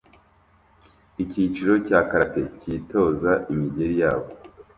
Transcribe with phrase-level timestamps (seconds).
[1.23, 4.27] Icyiciro cya karate cyitoza imigeri yabo